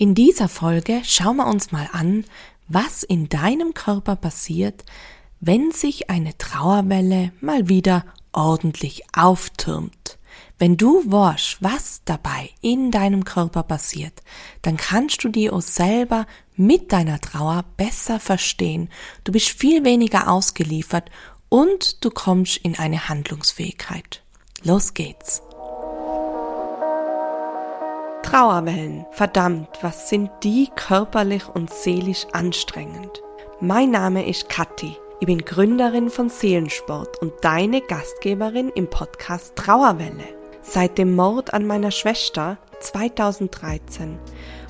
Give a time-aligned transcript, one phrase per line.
[0.00, 2.24] In dieser Folge schauen wir uns mal an,
[2.68, 4.82] was in deinem Körper passiert,
[5.40, 10.16] wenn sich eine Trauerwelle mal wieder ordentlich auftürmt.
[10.58, 14.22] Wenn du weißt, was dabei in deinem Körper passiert,
[14.62, 16.24] dann kannst du dir auch selber
[16.56, 18.88] mit deiner Trauer besser verstehen.
[19.24, 21.10] Du bist viel weniger ausgeliefert
[21.50, 24.22] und du kommst in eine Handlungsfähigkeit.
[24.62, 25.42] Los geht's!
[28.22, 29.06] Trauerwellen.
[29.12, 33.22] Verdammt, was sind die körperlich und seelisch anstrengend.
[33.60, 34.96] Mein Name ist Kathi.
[35.20, 40.28] Ich bin Gründerin von Seelensport und deine Gastgeberin im Podcast Trauerwelle.
[40.62, 44.18] Seit dem Mord an meiner Schwester 2013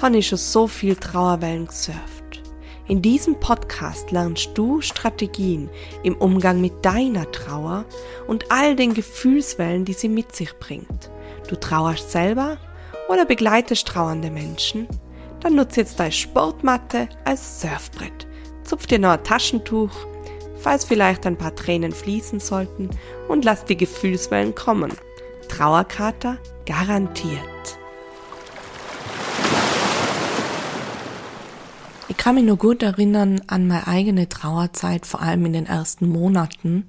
[0.00, 2.42] habe ich schon so viel Trauerwellen gesurft.
[2.86, 5.68] In diesem Podcast lernst du Strategien
[6.04, 7.84] im Umgang mit deiner Trauer
[8.26, 11.10] und all den Gefühlswellen, die sie mit sich bringt.
[11.48, 12.58] Du trauerst selber
[13.08, 14.88] oder begleitest trauernde Menschen,
[15.40, 18.26] dann nutze jetzt deine Sportmatte als Surfbrett.
[18.64, 19.90] Zupf dir noch ein Taschentuch,
[20.58, 22.90] falls vielleicht ein paar Tränen fließen sollten
[23.28, 24.92] und lass die Gefühlswellen kommen.
[25.48, 27.38] Trauerkater garantiert.
[32.08, 36.08] Ich kann mich nur gut erinnern an meine eigene Trauerzeit, vor allem in den ersten
[36.08, 36.86] Monaten,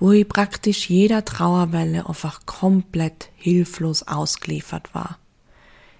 [0.00, 5.18] wo ich praktisch jeder Trauerwelle einfach komplett hilflos ausgeliefert war.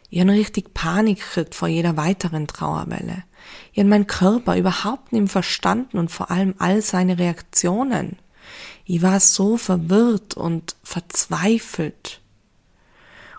[0.08, 3.22] Ich habe richtig Panik gekriegt vor jeder weiteren Trauerwelle.
[3.72, 8.16] Ich habe meinen Körper überhaupt nicht verstanden und vor allem all seine Reaktionen.
[8.84, 12.20] Ich war so verwirrt und verzweifelt.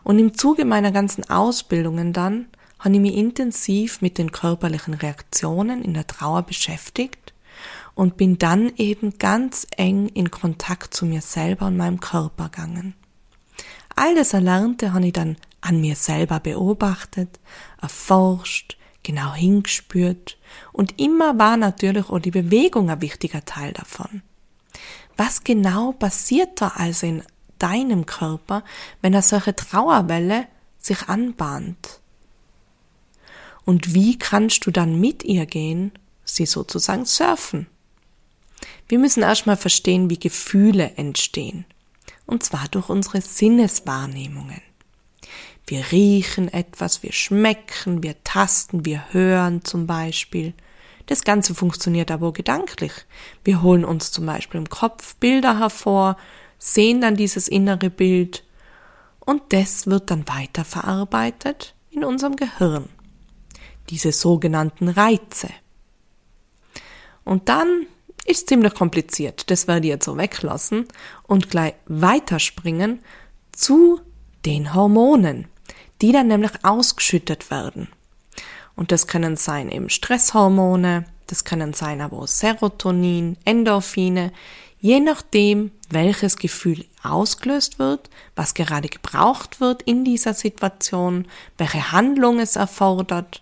[0.03, 2.47] Und im Zuge meiner ganzen Ausbildungen dann
[2.79, 7.33] habe ich mich intensiv mit den körperlichen Reaktionen in der Trauer beschäftigt
[7.95, 12.95] und bin dann eben ganz eng in Kontakt zu mir selber und meinem Körper gegangen.
[13.95, 17.39] All das Erlernte habe ich dann an mir selber beobachtet,
[17.81, 20.37] erforscht, genau hingespürt
[20.71, 24.21] und immer war natürlich auch die Bewegung ein wichtiger Teil davon.
[25.17, 27.23] Was genau passiert da also in
[27.59, 28.63] deinem Körper,
[29.01, 30.47] wenn eine solche Trauerwelle
[30.79, 32.01] sich anbahnt?
[33.65, 35.91] Und wie kannst du dann mit ihr gehen,
[36.35, 37.67] sie sozusagen surfen?
[38.87, 41.65] Wir müssen erstmal verstehen, wie Gefühle entstehen.
[42.25, 44.61] Und zwar durch unsere Sinneswahrnehmungen.
[45.67, 50.53] Wir riechen etwas, wir schmecken, wir tasten, wir hören zum Beispiel.
[51.05, 52.91] Das Ganze funktioniert aber gedanklich.
[53.43, 56.17] Wir holen uns zum Beispiel im Kopf Bilder hervor,
[56.57, 58.43] sehen dann dieses innere Bild
[59.19, 62.89] und das wird dann weiter verarbeitet in unserem Gehirn.
[63.89, 65.49] Diese sogenannten Reize.
[67.23, 67.87] Und dann
[68.25, 69.49] ist ziemlich kompliziert.
[69.49, 70.87] Das werde ich jetzt so weglassen
[71.23, 72.99] und gleich weiterspringen
[73.51, 73.99] zu
[74.45, 75.47] den Hormonen,
[76.01, 77.87] die dann nämlich ausgeschüttet werden.
[78.75, 84.31] Und das können sein eben Stresshormone, das können sein aber auch Serotonin, Endorphine,
[84.79, 91.27] je nachdem, welches Gefühl ausgelöst wird, was gerade gebraucht wird in dieser Situation,
[91.57, 93.41] welche Handlung es erfordert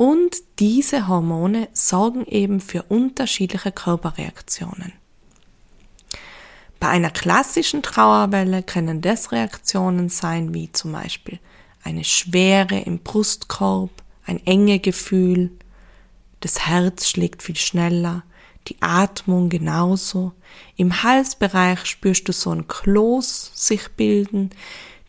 [0.00, 4.94] und diese Hormone sorgen eben für unterschiedliche Körperreaktionen.
[6.78, 11.38] Bei einer klassischen Trauerwelle können das Reaktionen sein wie zum Beispiel
[11.84, 13.90] eine Schwere im Brustkorb,
[14.24, 15.50] ein enge Gefühl,
[16.40, 18.22] das Herz schlägt viel schneller,
[18.68, 20.32] die Atmung genauso,
[20.76, 24.48] im Halsbereich spürst du so ein Kloß sich bilden,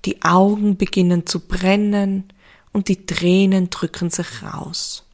[0.04, 2.26] die Augen beginnen zu brennen,
[2.74, 5.06] und die Tränen drücken sich raus.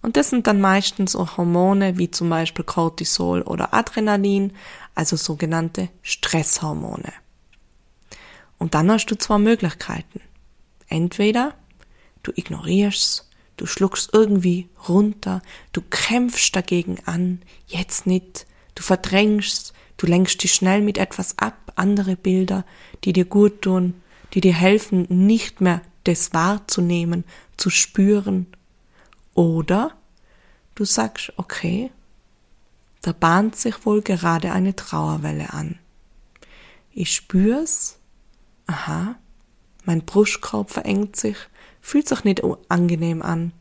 [0.00, 4.52] Und das sind dann meistens auch Hormone wie zum Beispiel Cortisol oder Adrenalin,
[4.94, 7.12] also sogenannte Stresshormone.
[8.58, 10.20] Und dann hast du zwei Möglichkeiten.
[10.88, 11.54] Entweder
[12.22, 15.42] du ignorierst, du schluckst irgendwie runter,
[15.72, 21.72] du kämpfst dagegen an, jetzt nicht, du verdrängst, du lenkst dich schnell mit etwas ab,
[21.76, 22.64] andere Bilder,
[23.04, 23.94] die dir gut tun,
[24.34, 27.24] die dir helfen, nicht mehr das wahrzunehmen,
[27.56, 28.46] zu spüren.
[29.34, 29.92] Oder
[30.74, 31.90] du sagst, okay,
[33.02, 35.78] da bahnt sich wohl gerade eine Trauerwelle an.
[36.92, 37.98] Ich spür's,
[38.66, 39.16] aha,
[39.84, 41.36] mein Brustkorb verengt sich,
[41.80, 43.52] fühlt sich nicht angenehm an.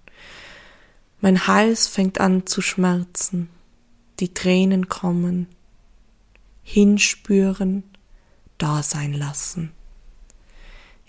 [1.21, 3.49] Mein Hals fängt an zu schmerzen,
[4.19, 5.47] die Tränen kommen,
[6.63, 7.83] hinspüren,
[8.57, 9.71] da sein lassen.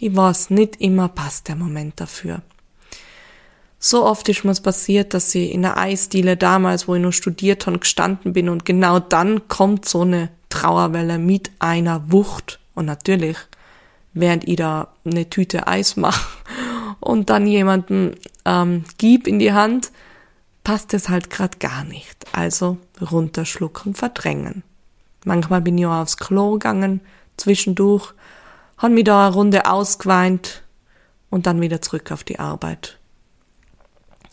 [0.01, 2.43] Ich weiß, nicht immer passt der Moment dafür.
[3.81, 7.67] So oft ist mir's passiert, dass ich in der Eisdiele damals, wo ich noch studiert
[7.67, 13.37] habe, gestanden bin und genau dann kommt so eine Trauerwelle mit einer Wucht und natürlich,
[14.15, 16.29] während ich da eine Tüte Eis mache
[17.01, 18.15] und dann jemanden
[18.45, 19.91] ähm, gib in die Hand,
[20.63, 22.27] passt es halt grad gar nicht.
[22.33, 24.63] Also runterschlucken, verdrängen.
[25.25, 27.01] Manchmal bin ich auch aufs Klo gegangen,
[27.37, 28.13] zwischendurch,
[28.79, 30.63] han mir da eine Runde ausgeweint
[31.31, 32.99] und dann wieder zurück auf die Arbeit.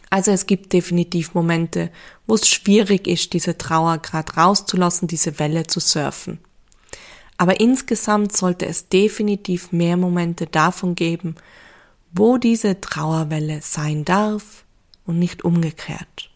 [0.09, 1.92] Also es gibt definitiv Momente,
[2.25, 6.39] wo es schwierig ist, diese Trauer gerade rauszulassen, diese Welle zu surfen.
[7.38, 11.36] Aber insgesamt sollte es definitiv mehr Momente davon geben,
[12.13, 14.63] wo diese Trauerwelle sein darf
[15.06, 16.30] und nicht umgekehrt.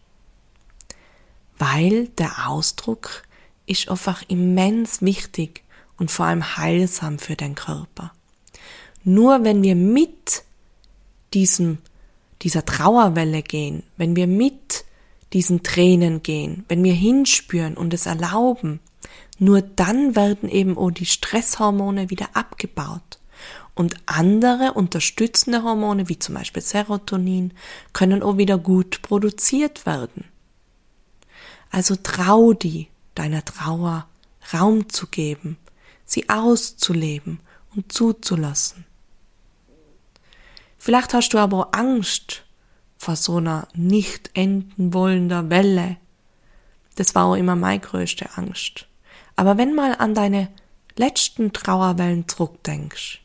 [1.57, 3.23] Weil der Ausdruck
[3.65, 5.63] ist einfach immens wichtig
[5.99, 8.13] und vor allem heilsam für den Körper.
[9.03, 10.43] Nur wenn wir mit
[11.33, 11.79] diesem,
[12.41, 14.85] dieser Trauerwelle gehen, wenn wir mit
[15.33, 18.79] diesen Tränen gehen, wenn wir hinspüren und es erlauben,
[19.37, 23.19] nur dann werden eben auch die Stresshormone wieder abgebaut.
[23.73, 27.53] Und andere unterstützende Hormone, wie zum Beispiel Serotonin,
[27.93, 30.25] können auch wieder gut produziert werden.
[31.71, 34.07] Also trau die, deiner Trauer
[34.53, 35.57] Raum zu geben,
[36.09, 37.39] sie auszuleben
[37.75, 38.85] und zuzulassen.
[40.77, 42.43] Vielleicht hast du aber Angst
[42.97, 45.97] vor so einer nicht enden wollender Welle.
[46.95, 48.87] Das war auch immer meine größte Angst.
[49.35, 50.49] Aber wenn mal an deine
[50.97, 53.21] letzten Trauerwellen zurückdenkst,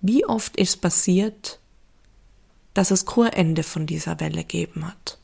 [0.00, 1.60] wie oft ist passiert,
[2.72, 5.18] dass es kein Ende von dieser Welle geben hat?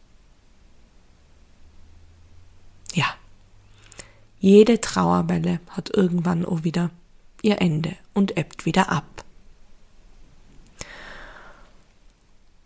[4.44, 6.90] Jede Trauerwelle hat irgendwann auch wieder
[7.40, 9.24] ihr Ende und ebbt wieder ab.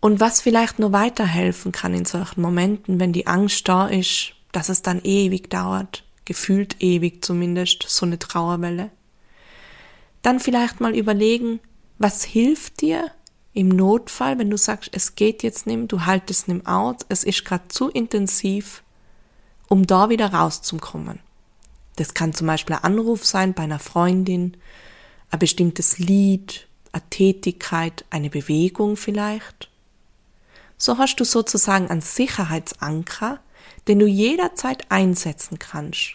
[0.00, 4.70] Und was vielleicht nur weiterhelfen kann in solchen Momenten, wenn die Angst da ist, dass
[4.70, 8.90] es dann ewig dauert, gefühlt ewig zumindest, so eine Trauerwelle.
[10.22, 11.60] Dann vielleicht mal überlegen,
[11.98, 13.12] was hilft dir
[13.52, 17.44] im Notfall, wenn du sagst, es geht jetzt nicht, du haltest nicht aus, es ist
[17.44, 18.82] gerade zu intensiv,
[19.68, 21.20] um da wieder rauszukommen.
[21.98, 24.56] Das kann zum Beispiel ein Anruf sein bei einer Freundin,
[25.32, 29.68] ein bestimmtes Lied, eine Tätigkeit, eine Bewegung vielleicht.
[30.76, 33.40] So hast du sozusagen einen Sicherheitsanker,
[33.88, 36.14] den du jederzeit einsetzen kannst.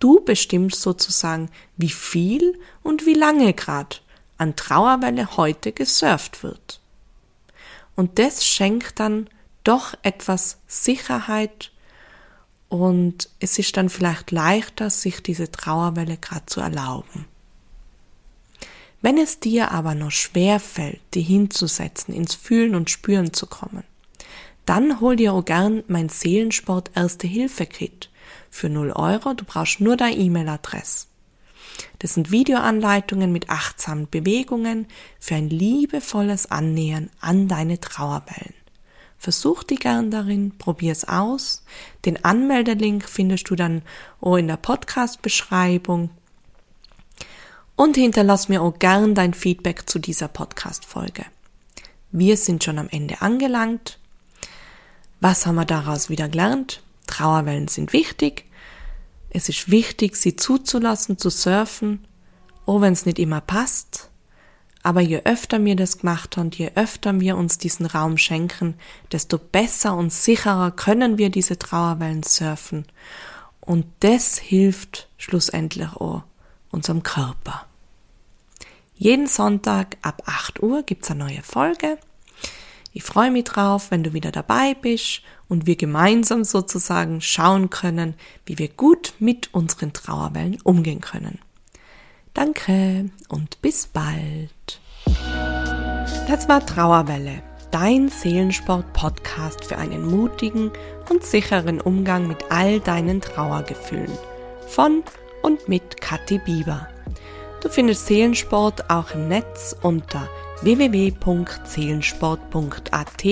[0.00, 1.48] Du bestimmst sozusagen,
[1.78, 4.02] wie viel und wie lange Grad
[4.36, 6.82] an Trauerwelle heute gesurft wird.
[7.96, 9.30] Und das schenkt dann
[9.64, 11.71] doch etwas Sicherheit
[12.72, 17.26] und es ist dann vielleicht leichter, sich diese Trauerwelle gerade zu erlauben.
[19.02, 23.84] Wenn es dir aber noch schwer fällt, die hinzusetzen, ins Fühlen und Spüren zu kommen,
[24.64, 28.08] dann hol dir auch gern mein Seelensport Erste Hilfe Kit
[28.48, 29.34] für 0 Euro.
[29.34, 31.08] Du brauchst nur deine E-Mail-Adresse.
[31.98, 34.86] Das sind Videoanleitungen mit achtsamen Bewegungen
[35.20, 38.54] für ein liebevolles Annähern an deine Trauerwellen.
[39.22, 41.62] Versuch die gern darin, probier's aus.
[42.06, 43.82] Den Anmeldelink findest du dann
[44.20, 46.10] auch in der Podcast-Beschreibung.
[47.76, 51.24] Und hinterlass mir auch gern dein Feedback zu dieser Podcast-Folge.
[52.10, 54.00] Wir sind schon am Ende angelangt.
[55.20, 56.82] Was haben wir daraus wieder gelernt?
[57.06, 58.46] Trauerwellen sind wichtig.
[59.30, 62.08] Es ist wichtig, sie zuzulassen, zu surfen,
[62.66, 64.10] auch wenn es nicht immer passt.
[64.82, 68.74] Aber je öfter wir das gemacht haben, je öfter wir uns diesen Raum schenken,
[69.12, 72.86] desto besser und sicherer können wir diese Trauerwellen surfen.
[73.60, 76.24] Und das hilft schlussendlich auch
[76.70, 77.66] unserem Körper.
[78.96, 81.98] Jeden Sonntag ab 8 Uhr gibt's eine neue Folge.
[82.92, 88.14] Ich freue mich drauf, wenn du wieder dabei bist und wir gemeinsam sozusagen schauen können,
[88.46, 91.38] wie wir gut mit unseren Trauerwellen umgehen können.
[92.34, 94.80] Danke und bis bald.
[96.28, 100.70] Das war Trauerwelle, dein Seelensport-Podcast für einen mutigen
[101.10, 104.16] und sicheren Umgang mit all deinen Trauergefühlen.
[104.66, 105.02] Von
[105.42, 106.88] und mit Kathi Bieber.
[107.60, 110.28] Du findest Seelensport auch im Netz unter
[110.62, 113.24] www.seelensport.at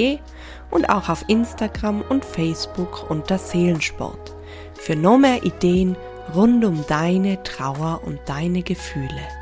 [0.70, 4.36] und auch auf Instagram und Facebook unter Seelensport.
[4.74, 5.96] Für noch mehr Ideen
[6.34, 9.39] rund um deine Trauer und deine Gefühle.